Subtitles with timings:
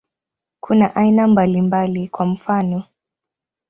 [0.59, 2.83] Kuna aina mbalimbali, kwa mfano.